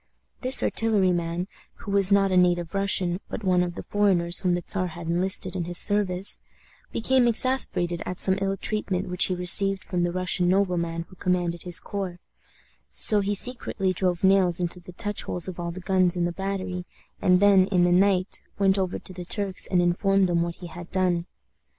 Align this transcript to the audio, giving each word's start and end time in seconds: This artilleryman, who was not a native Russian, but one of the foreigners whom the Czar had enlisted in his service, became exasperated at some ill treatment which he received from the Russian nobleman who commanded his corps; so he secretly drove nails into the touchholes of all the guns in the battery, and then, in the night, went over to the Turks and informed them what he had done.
This 0.39 0.63
artilleryman, 0.63 1.47
who 1.75 1.91
was 1.91 2.11
not 2.11 2.31
a 2.31 2.35
native 2.35 2.73
Russian, 2.73 3.19
but 3.29 3.43
one 3.43 3.61
of 3.61 3.75
the 3.75 3.83
foreigners 3.83 4.39
whom 4.39 4.55
the 4.55 4.63
Czar 4.67 4.87
had 4.87 5.05
enlisted 5.05 5.55
in 5.55 5.65
his 5.65 5.77
service, 5.77 6.41
became 6.91 7.27
exasperated 7.27 8.01
at 8.03 8.17
some 8.17 8.35
ill 8.41 8.57
treatment 8.57 9.09
which 9.09 9.25
he 9.25 9.35
received 9.35 9.83
from 9.83 10.01
the 10.01 10.11
Russian 10.11 10.49
nobleman 10.49 11.03
who 11.07 11.15
commanded 11.17 11.61
his 11.61 11.79
corps; 11.79 12.17
so 12.89 13.19
he 13.19 13.35
secretly 13.35 13.93
drove 13.93 14.23
nails 14.23 14.59
into 14.59 14.79
the 14.79 14.91
touchholes 14.93 15.47
of 15.47 15.59
all 15.59 15.69
the 15.69 15.79
guns 15.79 16.15
in 16.15 16.25
the 16.25 16.31
battery, 16.31 16.87
and 17.21 17.39
then, 17.39 17.67
in 17.67 17.83
the 17.83 17.91
night, 17.91 18.41
went 18.57 18.79
over 18.79 18.97
to 18.97 19.13
the 19.13 19.23
Turks 19.23 19.67
and 19.67 19.83
informed 19.83 20.25
them 20.25 20.41
what 20.41 20.55
he 20.55 20.65
had 20.65 20.91
done. 20.91 21.27